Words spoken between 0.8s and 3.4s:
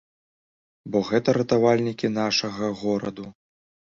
Бо гэта ратавальнікі нашага гораду.